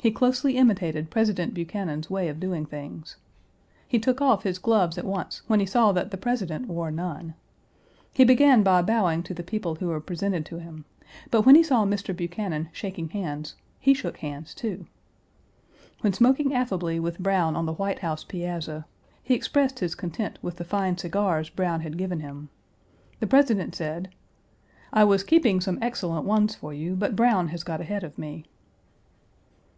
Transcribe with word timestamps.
He 0.00 0.12
closely 0.12 0.56
imitated 0.56 1.10
President 1.10 1.54
Buchanan's 1.54 2.08
way 2.08 2.28
of 2.28 2.38
doing 2.38 2.64
things. 2.66 3.16
He 3.88 3.98
took 3.98 4.20
off 4.20 4.44
his 4.44 4.60
gloves 4.60 4.96
at 4.96 5.04
once 5.04 5.42
when 5.48 5.58
he 5.58 5.66
saw 5.66 5.90
that 5.90 6.12
the 6.12 6.16
President 6.16 6.68
wore 6.68 6.92
none. 6.92 7.34
He 8.14 8.22
began 8.24 8.62
by 8.62 8.80
bowing 8.82 9.24
to 9.24 9.34
the 9.34 9.42
people 9.42 9.74
who 9.74 9.88
were 9.88 10.00
presented 10.00 10.46
to 10.46 10.58
him, 10.58 10.84
but 11.32 11.42
when 11.44 11.56
he 11.56 11.64
saw 11.64 11.84
Mr. 11.84 12.16
Buchanan 12.16 12.68
shaking 12.72 13.08
hands, 13.08 13.56
he 13.80 13.92
shook 13.92 14.18
hands, 14.18 14.54
too. 14.54 14.86
When 16.02 16.12
smoking 16.12 16.54
affably 16.54 17.00
with 17.00 17.18
Browne 17.18 17.56
on 17.56 17.66
the 17.66 17.72
White 17.74 17.98
House 17.98 18.22
piazza, 18.22 18.86
he 19.20 19.34
expressed 19.34 19.80
his 19.80 19.96
content 19.96 20.38
with 20.42 20.58
the 20.58 20.64
fine 20.64 20.96
cigars 20.96 21.48
Browne 21.48 21.80
had 21.80 21.98
given 21.98 22.20
him. 22.20 22.50
The 23.18 23.26
President 23.26 23.74
said: 23.74 24.10
"I 24.92 25.02
was 25.02 25.24
keeping 25.24 25.60
some 25.60 25.76
excellent 25.82 26.24
ones 26.24 26.54
for 26.54 26.72
you, 26.72 26.94
but 26.94 27.16
Browne 27.16 27.48
has 27.48 27.64
got 27.64 27.80
ahead 27.80 28.04
of 28.04 28.16
me." 28.16 28.44